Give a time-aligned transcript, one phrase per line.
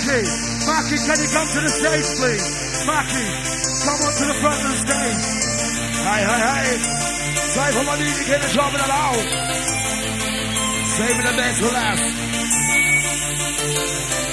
[0.00, 0.24] Mackie,
[0.64, 2.86] Mackie, can you come to the stage, please?
[2.88, 3.28] Mackie,
[3.84, 5.24] come on to the front of the stage.
[6.00, 7.00] Hey, hey, hey.
[8.00, 9.20] DJ to get the job in the loud.
[10.96, 12.00] Saving the best for last.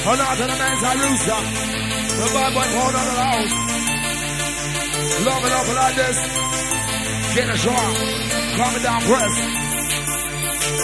[0.07, 1.41] Hold on to the man's a rooster.
[2.15, 3.47] The bad boy hold on the loud.
[5.27, 6.17] Love it up like this.
[7.35, 7.91] Get a shot.
[8.55, 9.66] Coming down press.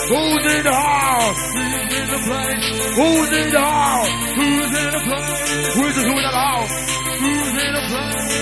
[0.04, 1.40] Who's in the house?
[1.54, 2.64] Who's in the place?
[2.92, 4.08] Who's in the house?
[4.36, 5.74] Who's in the place?
[5.74, 6.76] Who's in the house?
[7.24, 8.34] Who's in the place?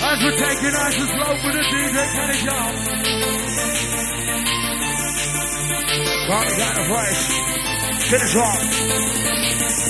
[0.00, 2.70] As we're taking nice and slow for the DJ Kenny Job.
[6.30, 7.22] Bobby got a fresh.
[8.10, 8.62] Finish off.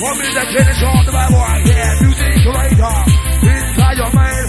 [0.00, 1.60] One minute, finish off the bad boy.
[1.68, 2.96] Yeah, music curator.
[3.44, 4.39] Inside your man.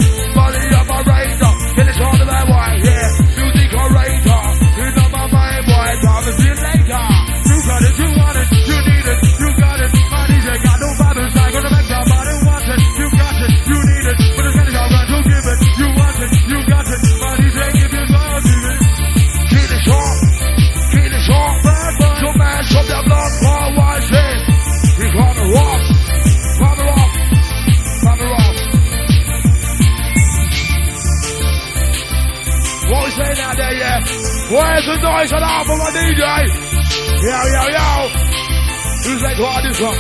[7.82, 9.92] You want it, you need it, you got it.
[10.14, 12.82] My DJ got no I gonna make your body want it.
[13.02, 14.56] You got it, you need it, but it's
[15.10, 15.60] don't give it.
[15.82, 17.02] You want it, you got it.
[17.22, 18.82] My DJ give you it.
[19.82, 20.18] Short,
[20.94, 21.90] it short, boy.
[22.22, 24.38] Your man, show your blood, for one thing.
[25.02, 25.82] He called me rock,
[26.62, 27.12] call me rock,
[28.02, 28.56] call me rock.
[32.92, 34.00] What we say now there, yeah?
[34.54, 36.71] Where's the noise alarm for my DJ?
[37.22, 38.10] Yo, yo, yo.
[39.06, 39.94] Who's like what this one?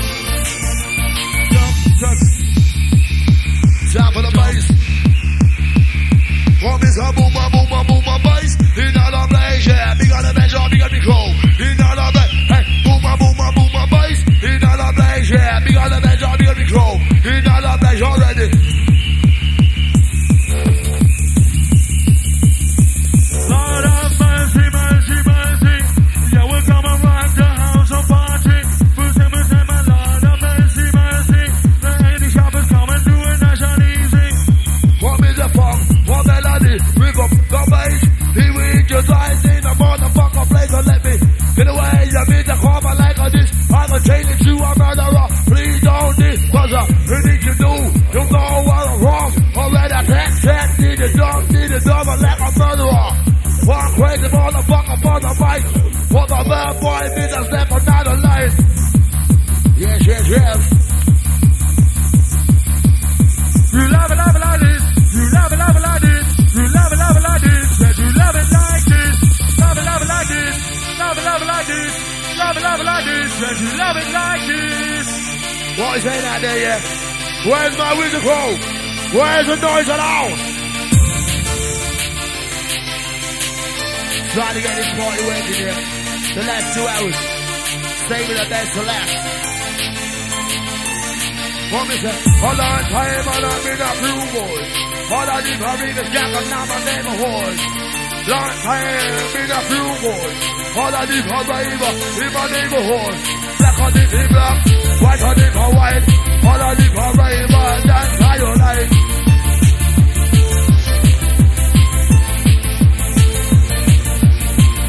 [3.93, 4.65] Time for the bass.
[6.63, 8.57] One is a boom, a boom, a boom, a bass.
[8.73, 9.93] In all the place, yeah.
[10.01, 11.29] Big on the bench, or big on the crow.
[11.61, 12.65] In all the place, hey.
[12.89, 14.25] Boom, a boom, a boom, bass.
[14.41, 15.59] In all the place, yeah.
[15.61, 16.97] Big on the bench, or big on the crow.
[17.21, 17.45] In
[43.73, 45.27] I'm it to a murderer.
[45.47, 46.39] Please don't this.
[46.51, 46.85] Cause uh,
[47.23, 47.73] need to do.
[48.11, 49.31] You know what I'm wrong.
[49.55, 50.79] Already attack, attack.
[50.79, 53.31] Need a dog, need a dog like a murderer.
[53.63, 55.63] One crazy motherfucker for the fight.
[56.11, 58.55] For the bad boy, bitch, step another life.
[59.77, 60.91] Yes, yes, yes.
[63.71, 64.83] You love it, love it like this.
[65.15, 66.55] You love it, love it like this.
[66.55, 67.79] You love it, love it like this.
[67.79, 69.15] You love it like this.
[69.59, 70.99] Love it, love it like this.
[70.99, 72.10] Love it, love it like this.
[72.41, 73.61] Love it, love it like this.
[73.61, 75.09] You love it like this.
[75.77, 76.81] What is saying out there, yeah?
[77.45, 78.49] Where's my wizard crow?
[79.13, 80.33] Where's the noise around?
[84.33, 85.77] Trying to get this party working here.
[86.33, 87.17] The last two hours.
[88.09, 89.13] Saving the best for last.
[91.71, 92.15] What me say?
[92.41, 94.65] Hold on time and I'm in a blue boy.
[95.13, 97.80] Hold on if I read the gap and now my neighborhood.
[98.27, 100.29] Long time in a blue boy.
[100.77, 101.81] Hold on if I rave
[102.21, 103.15] in my neighborhood.
[103.57, 104.57] Black on it in black,
[105.01, 106.05] white on it for white.
[106.41, 108.89] On if I rave and dance how you like.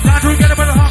[0.05, 0.82] Got to get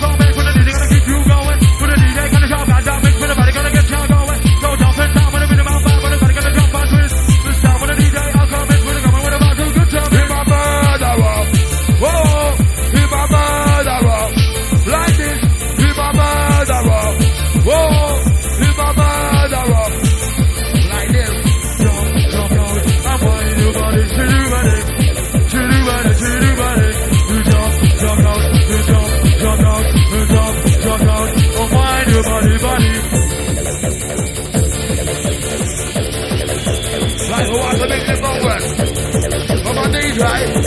[40.21, 40.60] Come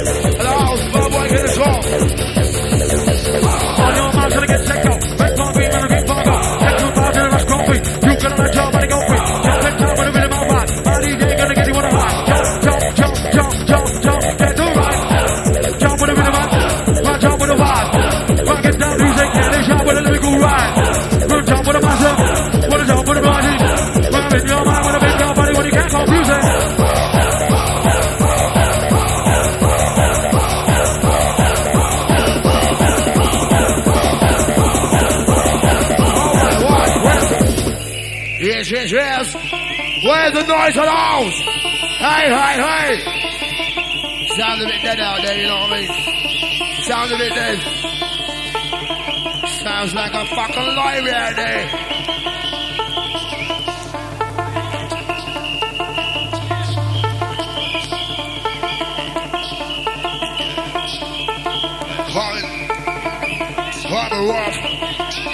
[40.47, 41.39] the noise of the house.
[41.99, 42.93] Hey, hey, hey.
[44.37, 46.83] Sounds a bit dead out there, you know what I mean?
[46.83, 47.59] Sounds a bit dead.
[49.63, 51.81] Sounds like a fucking library out there.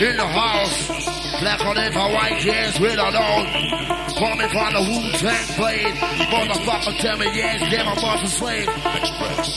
[0.00, 0.88] in the house.
[1.40, 3.99] Black on it for white, yes, we don't.
[4.20, 5.94] Call me from the Wu-Tang blade.
[6.28, 8.68] Motherfucker tell me, yes, yeah, my boss is slave.
[8.68, 9.56] Express.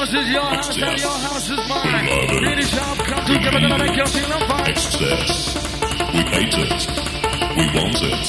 [0.00, 2.42] Is your house and your house is mine.
[2.42, 4.70] Ladies, y'all come together and make your fine.
[4.70, 5.54] Express,
[6.14, 6.88] we hate it,
[7.54, 8.28] we want it.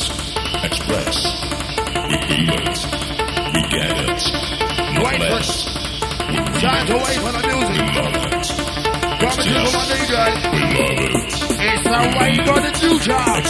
[0.64, 1.18] Express,
[2.08, 2.80] we feel it,
[3.56, 4.22] we get it.
[4.94, 5.66] No wait less.
[6.30, 8.21] for, time to wait for the music.
[9.22, 10.22] Promise you my nigga.
[11.62, 13.46] It's how I gonna do job.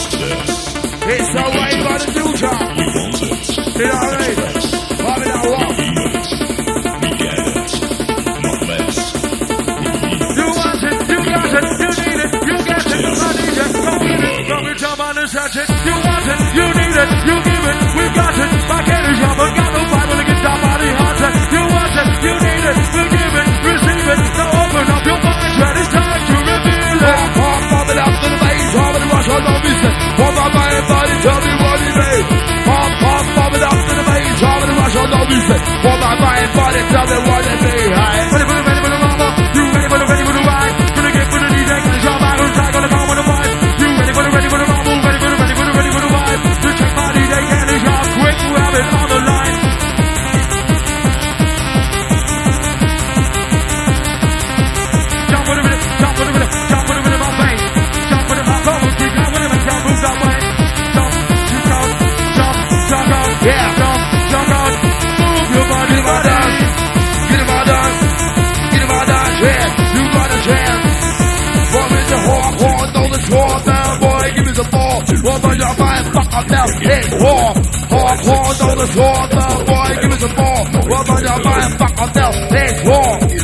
[1.08, 2.76] It's how I gonna do job.
[2.76, 4.36] You know what I mean?
[5.00, 5.72] Bobby, now walk.
[10.36, 13.72] You want it, you got it, you need it, you got it, I need it,
[13.72, 15.32] go get it, go get your mind and.
[15.32, 19.40] You want it, you need it, you give it, we got it, my candy shop,
[19.40, 21.16] I got no Bible to get body hot.
[21.48, 23.01] You want it, you need it,
[29.44, 29.94] no business.
[30.18, 32.24] Fuck up my body, tell me what he made.
[32.66, 35.62] Pop, pop, pop it up to the main, drop it, rush on no business.
[35.82, 37.92] Fuck up my body, tell me what it made.
[37.92, 38.51] I
[76.32, 77.52] about his war.
[77.92, 80.62] Hard paws on the war, the boy, give me a ball.
[80.88, 83.41] Rub on your mind, fuck about his war.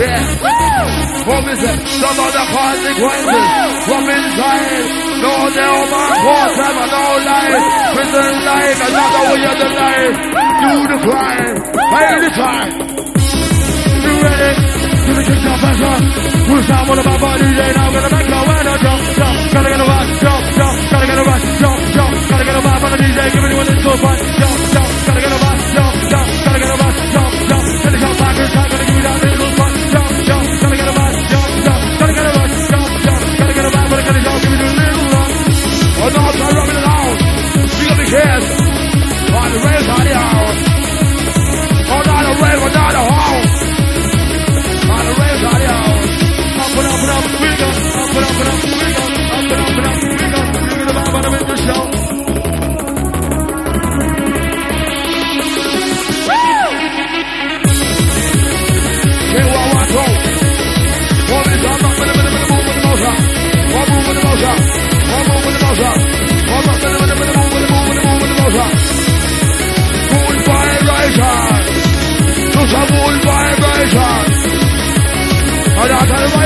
[0.00, 1.28] Yeah.
[1.28, 1.78] What is it?
[2.00, 3.44] Some of the consequences
[3.84, 5.10] from inside.
[5.20, 7.60] No, no, man, what time and no life.
[7.92, 10.16] Prison life, another way of the life.
[10.60, 11.56] Do the crime.
[11.92, 12.72] Pay the time.
[14.00, 14.52] You ready?
[15.04, 16.00] To the kick off pressure.
[16.48, 19.36] Push down one of my body, now gonna make your winner jump, jump.
[19.52, 20.76] Gotta get a rush, jump, jump.
[20.90, 22.12] Gotta get a rush, jump, jump.
[22.30, 24.18] Gotta get a vibe on the DJ, give anyone this good one.
[24.40, 24.90] Jump, jump.
[25.06, 25.89] Gotta get a rush, jump,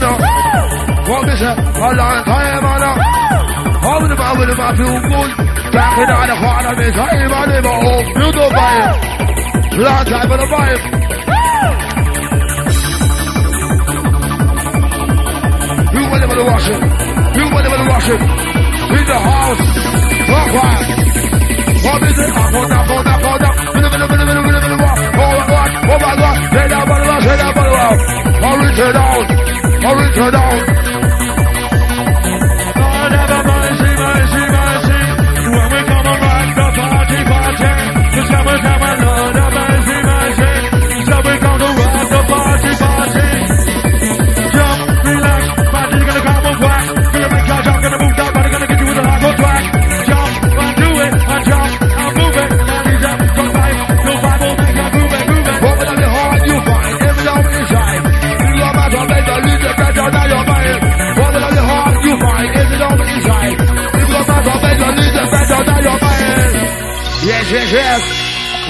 [0.03, 1.09] Mother.
[1.09, 1.57] What is it?
[1.57, 2.93] A long time, mother.
[3.83, 5.29] Over the mouth with my feel good.
[5.73, 8.05] Back in the corner time, I live a home.
[8.19, 8.95] You don't buy it.
[9.83, 10.81] Long time for the vibe.
[15.93, 16.81] You will never wash it.
[17.37, 18.21] You will never wash it.
[18.93, 19.61] In the house.
[20.29, 20.87] Walk right.
[21.83, 22.29] What is it?
[22.31, 23.63] I'm on that, on that, on that.
[25.15, 26.35] Oh my God, oh my God.
[26.53, 27.93] Say that, but well, say that, but well.
[28.43, 29.42] I'll return down.
[29.85, 31.02] I'll return down.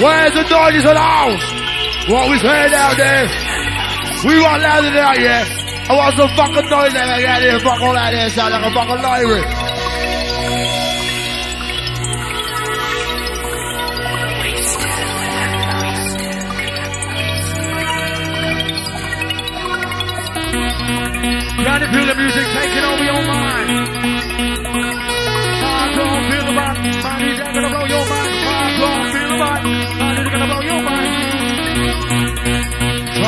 [0.02, 1.46] Where's the noise house?
[2.10, 3.28] What we say down there?
[4.26, 5.46] We want louder than that, yeah.
[5.88, 7.60] I want some fucking noise that I got here.
[7.60, 8.30] Fuck all that here.
[8.30, 9.44] Sound like a fucking library.
[21.64, 24.13] Trying to feel the music taking over your mind.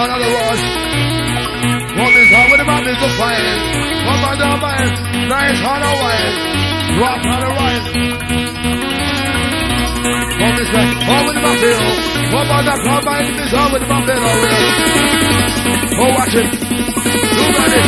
[0.05, 0.63] Son of the rush.
[1.97, 3.57] One is how with the is the fire.
[4.05, 4.85] One by the man.
[5.33, 6.33] Nice on the wine.
[7.01, 7.85] Rock on the right.
[10.45, 10.89] One is that.
[11.25, 11.85] With the bill.
[12.38, 14.25] One by the club man is how with man bill.
[15.97, 16.53] Go watch it.
[17.33, 17.81] You ready?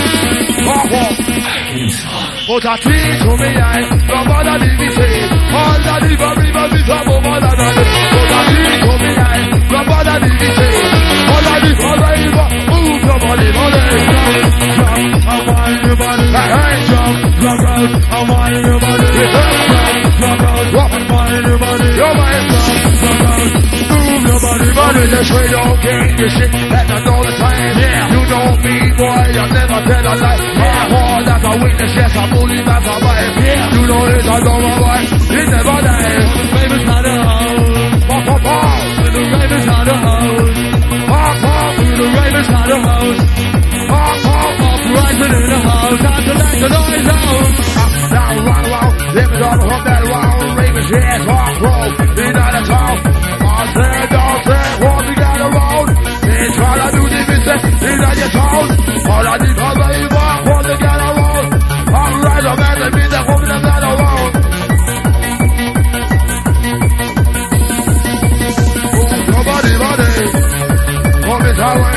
[0.66, 1.57] Walk, walk.
[1.68, 5.20] A tree to me eye, no bother me say.
[5.52, 7.80] All the river, river, no bother none.
[8.08, 10.74] Put a tree to me eye, no bother me say.
[11.28, 13.84] All the river, river, move your body, body.
[14.80, 16.26] Jump, I want your body.
[16.28, 16.88] Hey.
[16.88, 19.08] Jump, rock out, I want your body.
[19.28, 21.90] Jump, rock out, I want your body.
[22.00, 22.44] Your man,
[23.04, 23.44] Rock out,
[23.92, 25.04] move your body, body.
[25.12, 27.78] Just straight on game, this shit, that's the time.
[27.78, 28.17] Yeah.
[28.28, 30.42] Know me, boy, I never tell a lie.
[30.60, 33.24] My heart, that's a witness, yes, I believe that's my way.
[33.78, 35.02] You know it's I know my way.
[35.38, 36.12] It's never day.
[36.52, 38.08] Famous how to host.
[38.08, 38.84] Pop, pop, pop.
[39.08, 40.56] The ravens how to host.
[41.08, 41.72] Pop, pop.
[41.78, 43.22] The ravens how to host.
[43.88, 44.48] Pop, pop.
[44.88, 46.00] In the house.
[46.04, 47.48] Time to let the noise out.
[48.12, 48.94] Now, round, round.
[49.16, 50.58] Let me talk about that round.
[50.58, 51.92] Ravens, yes, hard roll.
[52.18, 52.98] It's not a talk.
[53.48, 55.88] I said, don't say, what we got around.
[56.28, 57.77] It's trying to do the business.
[58.34, 58.68] Not town.
[59.08, 60.00] All I need for me,
[60.48, 61.52] what we got around.
[61.88, 63.26] I'm right, I'm at the business.
[63.28, 64.34] What we got around.
[69.28, 69.74] Your body.
[71.28, 71.97] Come way,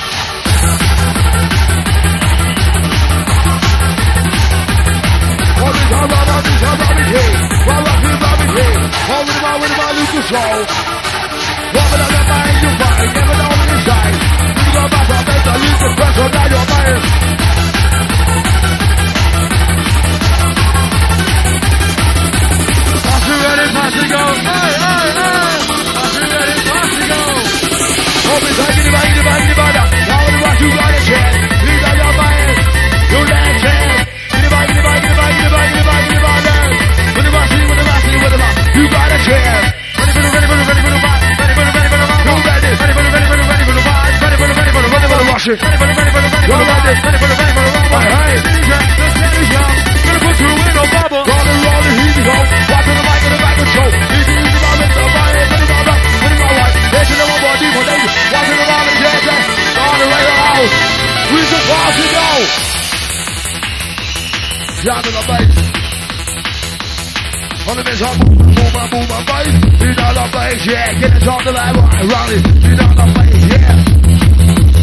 [5.61, 7.13] All this time, all this time, Bobby K.
[7.69, 8.57] While I feel Bobby K.
[9.13, 10.51] All with my, with my Lucas show.
[11.71, 12.21] Woman on the
[12.61, 13.35] you find, never.
[13.61, 13.79] You
[14.73, 17.03] go back, I'll make the Lucas press on down your mind.
[23.05, 24.23] Pass it ready, pass it go.
[24.49, 25.45] Hey, hey, hey.
[25.91, 27.21] Pass it ready, pass it go.
[29.61, 29.90] Hope.
[38.91, 39.71] A chance.
[40.01, 40.61] Ready ready ready.
[40.61, 41.41] Ready ready ready?
[41.41, 42.01] Ready ready ready.
[42.01, 43.03] Ready ready
[43.47, 43.61] ready.
[43.61, 44.11] Ready ready ready.
[44.11, 44.41] Ready ready
[64.91, 65.80] you in the mic.
[67.71, 69.47] On the miss, I'm boom, boom, boom, boom, boom.
[69.79, 70.91] You know the bass, yeah.
[70.99, 72.43] Get it on the level, round it.
[72.67, 73.71] You know the bass, yeah.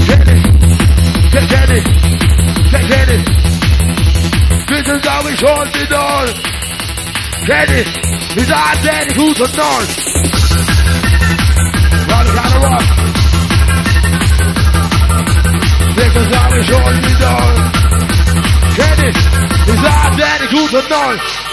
[0.09, 0.41] Get it.
[1.29, 1.85] Get, get it.
[1.85, 3.25] Get, get it.
[4.73, 6.33] This is how we should be done.
[7.45, 7.89] Get it.
[8.41, 9.93] It's our daddy who's a north.
[12.09, 12.89] Run, gotta rock.
[15.93, 17.55] This is how we should be done.
[18.81, 19.17] Get it.
[19.77, 21.48] It's our daddy who's a north.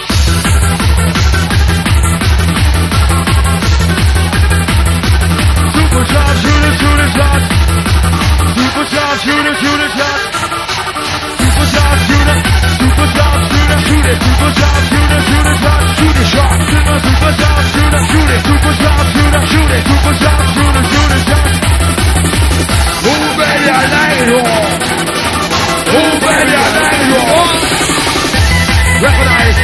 [5.95, 7.39] Supercharged, shoot it, shoot it, shot.
[8.51, 10.19] Supercharged, shoot it, shoot it, shot.
[11.39, 12.39] Supercharged, shoot it.
[12.83, 14.19] Supercharged, shoot it, shoot it.
[14.19, 15.79] Supercharged, shoot it, shoot it, shot.
[15.95, 16.51] Shoot it, shot.
[16.99, 18.43] Supercharged, shoot it, shoot it.
[18.43, 19.87] Supercharged, shoot it, shoot it.
[19.87, 21.47] Supercharged, shoot it, shoot it, shot.
[23.05, 24.43] Who baby I like you?
[25.95, 27.23] Who baby I like you?
[28.99, 29.59] Recognize.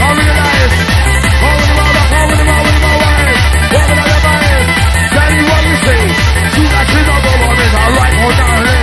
[0.00, 0.72] Call me alive.
[1.28, 3.36] Call me the mother, call me the mother, with my wife.
[3.68, 4.37] Call me the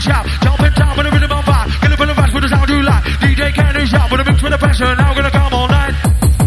[0.00, 0.26] you shout.
[0.42, 1.80] Jump and jump on the rhythm, on vibe.
[1.80, 3.04] Get up in the vibes with the sound you like.
[3.20, 4.96] DJ can do shout, with a mix with the passion.
[4.96, 5.94] Now we're gonna come all night.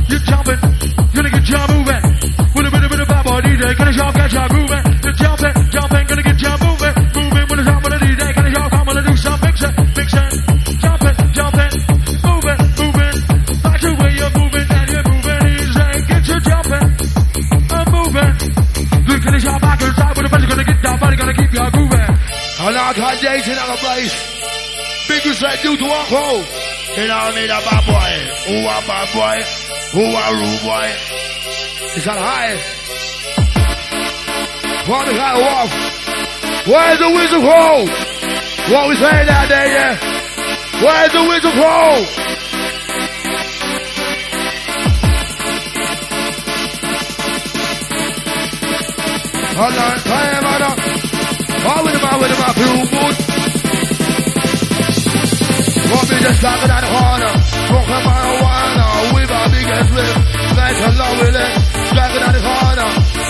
[0.10, 0.60] You're jumping,
[1.14, 2.04] gonna get you moving.
[2.56, 4.83] With a bit of bit of vibe, boy, DJ, gonna shout, get you moving.
[23.34, 24.14] eight in our place.
[25.10, 26.46] Biggest I do to walk home.
[26.98, 28.14] You know I need A bad boy.
[28.46, 29.38] Who a bad boy?
[29.98, 30.88] Who a rude boy?
[31.98, 32.54] Is that high?
[34.86, 35.72] What is that off?
[36.68, 37.88] Where's the whistle hole?
[38.72, 39.98] What we saying that day, yeah?
[40.84, 42.06] Where's the whistle hole?
[49.56, 50.53] Hold on, time
[56.44, 57.34] Longer than Horner,
[57.72, 60.16] smoking marijuana with our biggest lip.
[60.60, 61.56] Nice and long we live.
[61.96, 62.20] Longer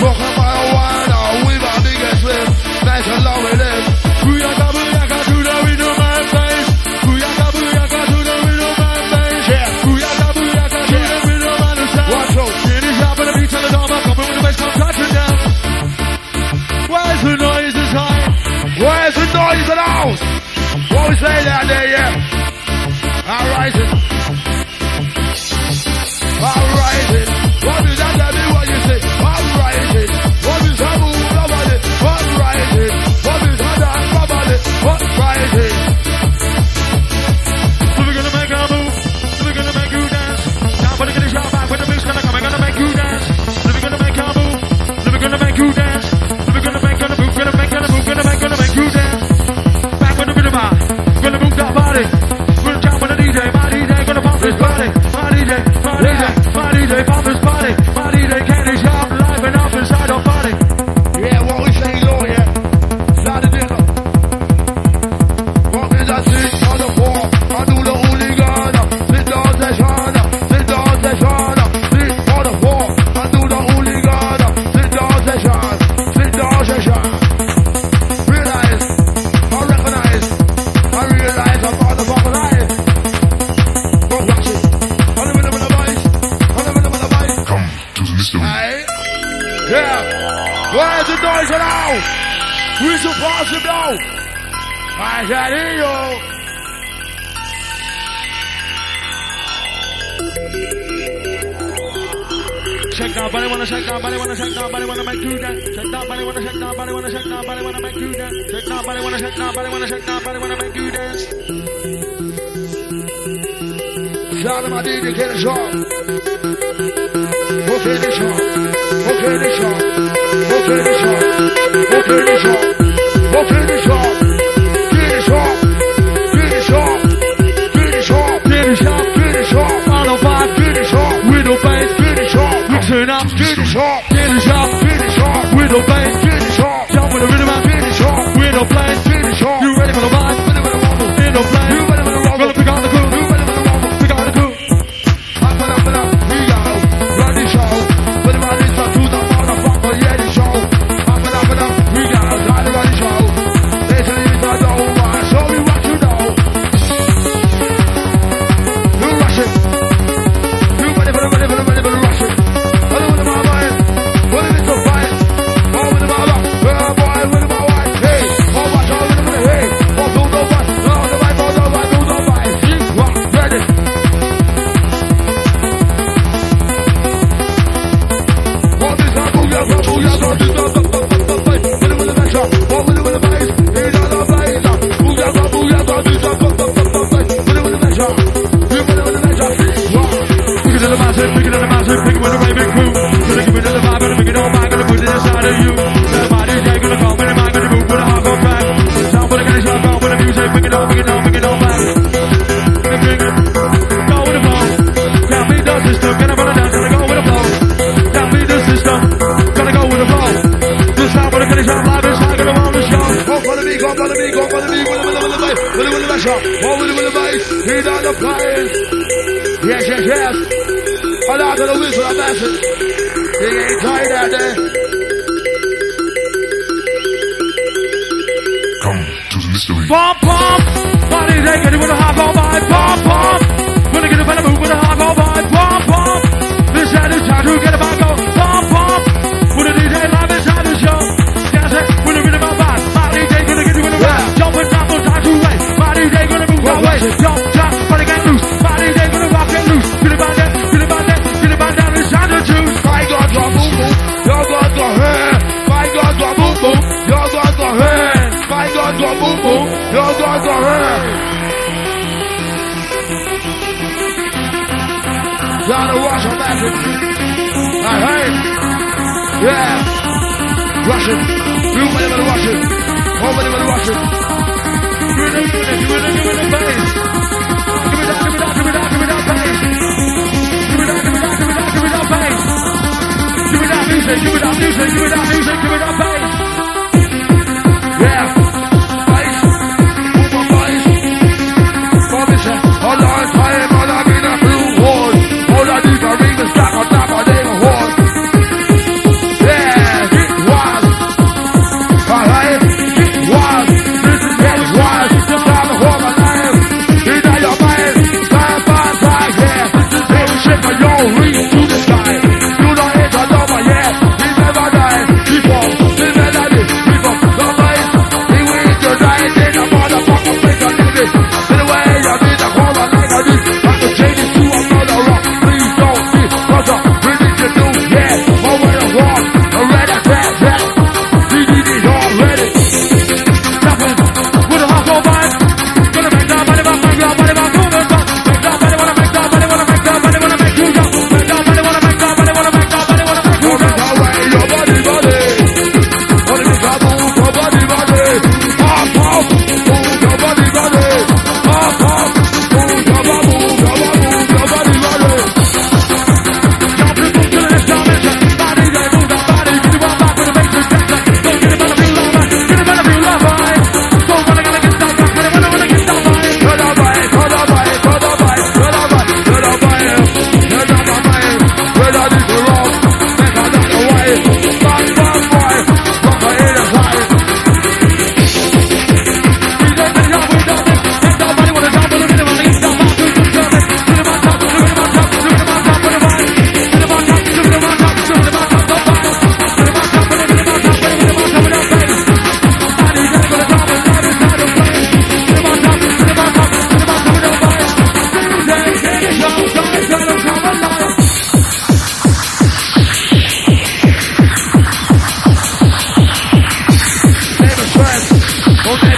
[0.02, 2.47] smoking marijuana with our biggest lip.
[2.89, 3.54] Nice and long we
[4.26, 5.93] to the window, to the window.
[9.54, 9.69] Yeah.
[9.78, 11.54] To the window,
[12.82, 15.38] is on the beach and the with the come down.
[17.21, 18.26] The noise inside?
[19.13, 20.21] The noise the house?
[20.89, 22.33] What we say down there, yeah?
[23.25, 24.12] I rise it.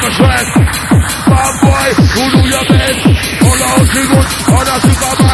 [0.06, 0.46] the track.
[1.26, 3.02] Bad boy, do your best.
[3.42, 5.25] All out the good, on out the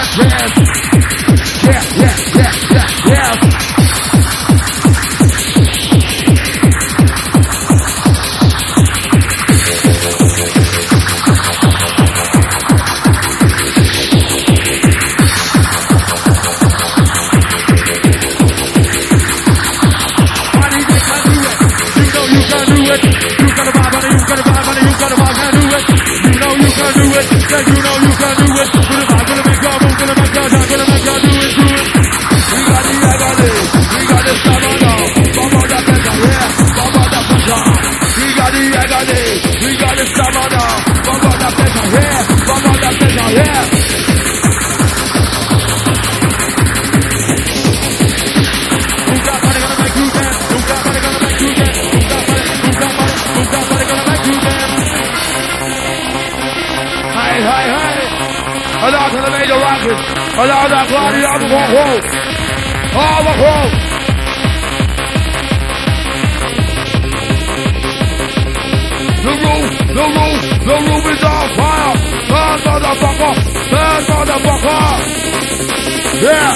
[76.21, 76.53] Yeah.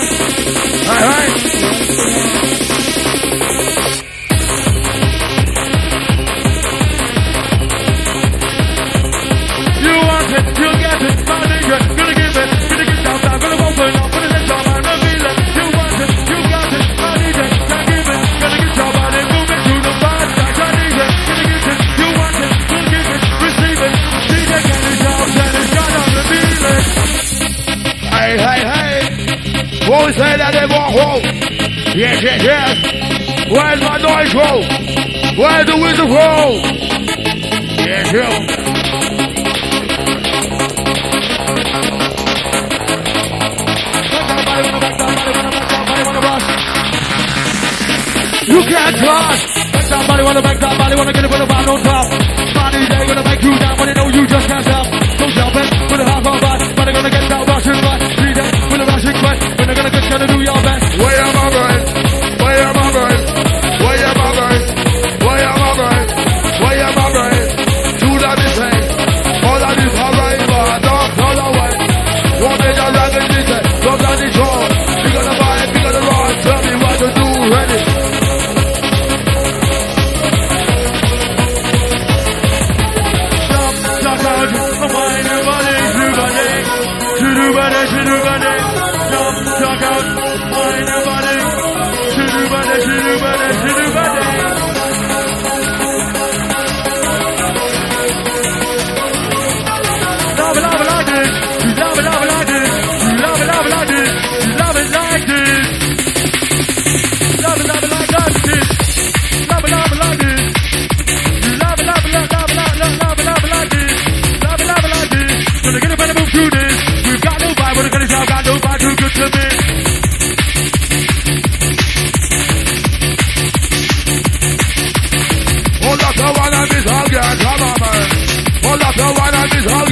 [0.87, 1.54] All right.
[35.81, 36.34] the winds.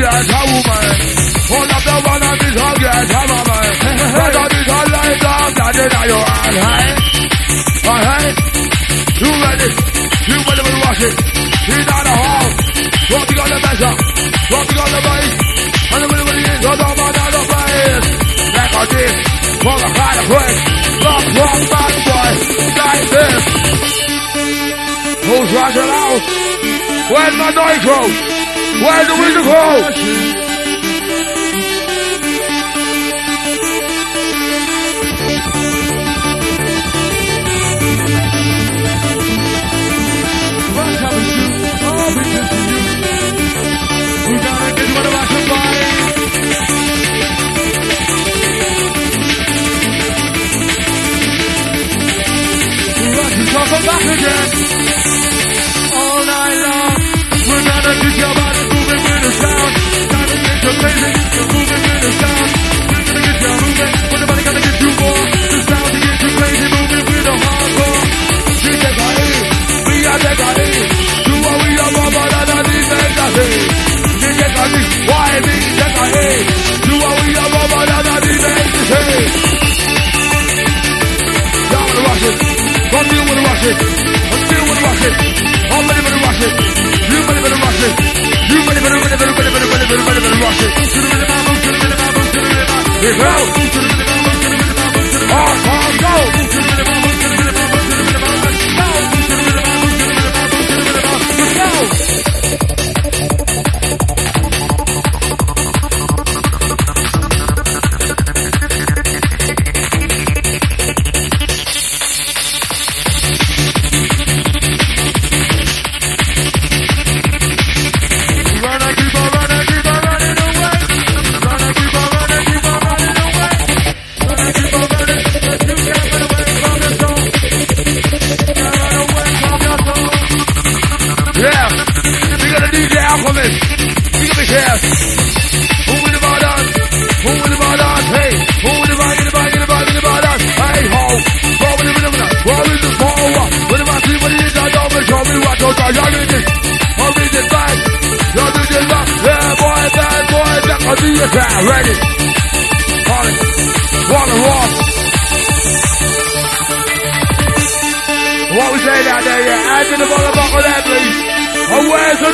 [0.04, 0.88] get a woman.
[1.54, 3.68] All of the one of this all get a woman.
[4.14, 6.56] But of this all life dog that in your hand.
[6.64, 6.90] Hey,
[7.48, 8.36] uh, all right.
[9.24, 9.70] You ready?
[10.28, 11.16] You ready to watch it?
[11.64, 12.48] She's out of hall.
[13.08, 13.96] Dropping on the measure.
[14.52, 15.34] Dropping on the bass.
[15.94, 16.62] And the middle of the end.
[16.68, 17.16] Hold on, man,
[17.48, 18.08] place.
[18.60, 19.16] Like a dick.
[19.64, 20.60] From a kind of place.
[21.00, 22.32] Long, long, bad boy.
[22.76, 23.44] Like this.
[25.24, 26.22] Who's rushing out?
[27.08, 28.53] Where's my nitro?
[28.82, 30.43] Where do we go?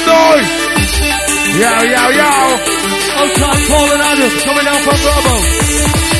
[0.06, 0.39] soul.
[1.60, 2.30] Yo, yo, yo.
[3.20, 6.18] Outside Paul and Adam coming out from Bravo.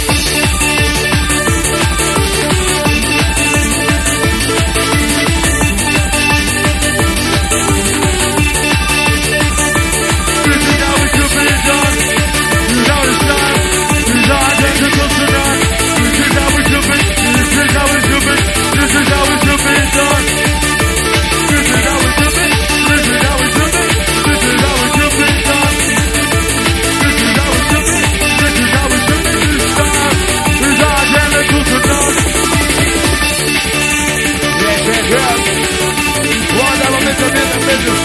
[37.86, 37.95] you.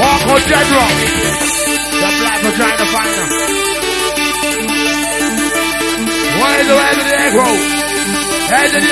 [0.00, 0.90] Walk on general.
[1.94, 3.26] The black vagina finder.
[6.38, 7.16] Why is the head of the
[8.74, 8.88] of the.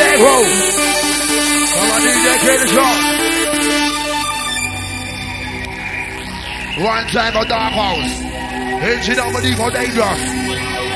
[1.73, 2.27] Come on, DJ.
[6.83, 8.23] One time a dark house.
[8.85, 10.21] It's she not believe dangerous.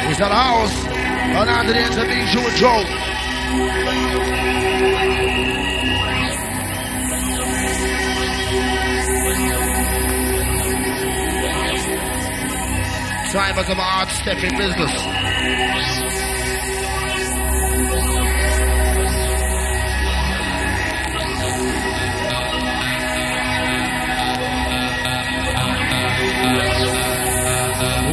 [0.09, 0.75] It's that house.
[0.87, 4.36] And after the intervention with Joe.
[13.33, 14.93] Drivers of a hard stepping business.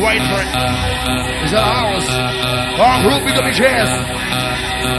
[0.01, 0.49] Wait for it.
[1.43, 2.09] It's a house.
[2.79, 3.89] Arm group, pick up your chairs.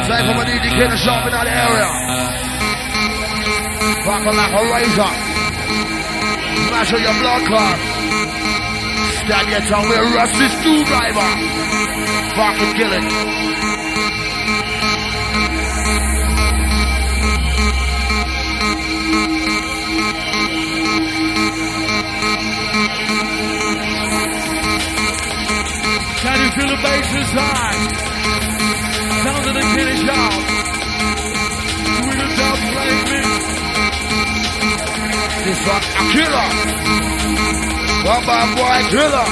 [0.06, 1.88] Time for my dedicated shop in that area.
[4.04, 5.12] park on that horizon razor.
[6.68, 7.93] Smash on your blood clot
[9.28, 11.30] that gets on with Rusty Screwdriver.
[12.36, 13.04] Fucking kill it.
[26.20, 27.80] Can you feel the bass is high?
[29.24, 30.32] Sound of the kitty shop.
[32.04, 33.20] With a dog playing me.
[35.44, 37.23] This fuck a killer.
[38.04, 38.20] One
[38.54, 39.28] boy killer.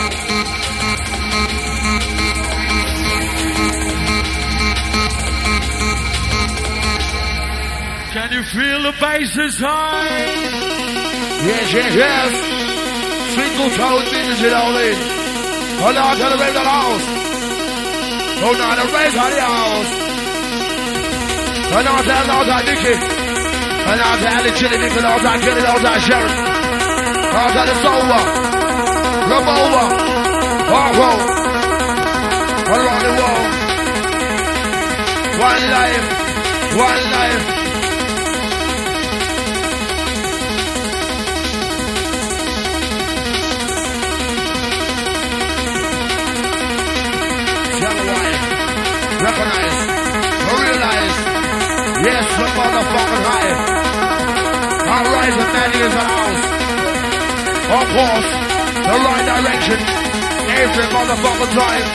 [8.13, 10.09] Can you feel the bass is high?
[11.45, 12.33] Yes, yes, yes.
[13.33, 13.71] Sprinkle
[14.09, 14.97] business it all in.
[15.81, 17.05] Hold on to the raise the house.
[18.41, 19.91] Hold on to raise the house.
[21.73, 23.23] Hold on to the house, I think
[23.85, 26.53] and I've had it chilling all time, killing all time, sharing.
[27.37, 28.42] All time, over.
[29.33, 29.87] Remember over.
[30.73, 31.17] Wow, wow.
[32.69, 33.49] Around the world.
[35.41, 36.07] One life.
[36.77, 37.45] One life.
[49.23, 49.79] Recognize,
[50.61, 51.17] realize,
[52.05, 53.53] yes, the motherfucking high.
[54.85, 56.43] I rise with that is in the house.
[57.73, 58.52] Of course
[58.83, 59.79] the right direction
[60.63, 61.87] every motherfucker time.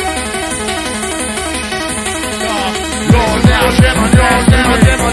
[3.14, 5.07] Lord, now, never, Lord, now, never.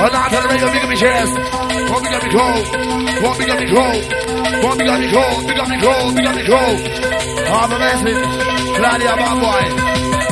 [0.00, 1.34] Another on, tell me you're big of me chest.
[1.92, 2.64] Won't be got me cold.
[3.20, 4.02] Won't be got me cold.
[4.64, 5.40] Won't be got me cold.
[5.44, 6.16] Be got me cold.
[6.16, 6.78] Be got me cold.
[7.52, 8.20] I'm a message.
[8.80, 9.62] Claudia, my boy.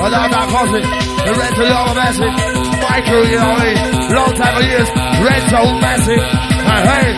[0.01, 0.85] Hold on, that cousin.
[1.21, 2.37] The rental, I'm a message.
[2.81, 3.73] Michael, you know me.
[4.17, 4.89] Long time of years.
[4.89, 6.25] Red to Rental, message.
[6.65, 7.09] Hey, hey.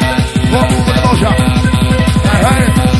[0.50, 1.34] Won't move with the motion.
[2.34, 2.99] Hey, hey.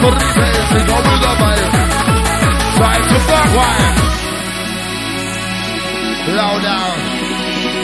[0.00, 0.06] To?
[6.30, 6.96] Low down.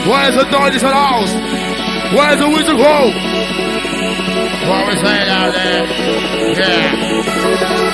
[0.09, 1.33] Where's the noise in the house?
[2.15, 3.11] Where's the whistle blow?
[4.67, 5.85] What we saying out there?
[6.57, 7.86] Yeah.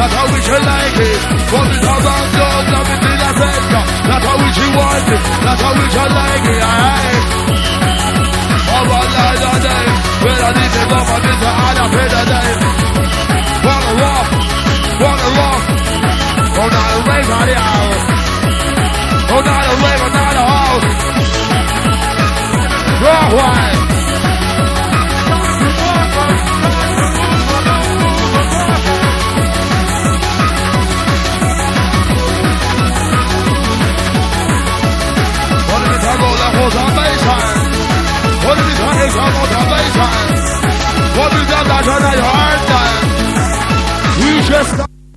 [0.00, 1.20] That's how we should like it.
[1.52, 2.64] What is our bad love?
[2.72, 3.84] Love it in a sector.
[4.08, 5.22] That's how we should want it.
[5.44, 6.62] That's how we should like it.
[6.64, 7.20] Aye.
[8.80, 9.86] Of our lives are day.
[10.24, 12.50] Whether this is love or don't pay the day.
[13.60, 14.28] Wanna walk,
[15.04, 15.62] wanna walk.
[16.60, 18.04] Oh, not a way, not a house.
[19.36, 21.09] Oh, not a way, not a house.
[39.06, 39.14] is.
[41.16, 42.80] What is that that's in your?
[44.20, 44.89] We just.